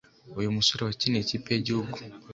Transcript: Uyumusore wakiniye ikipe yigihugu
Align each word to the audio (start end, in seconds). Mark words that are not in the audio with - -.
Uyumusore 0.39 0.81
wakiniye 0.83 1.21
ikipe 1.23 1.49
yigihugu 1.53 1.95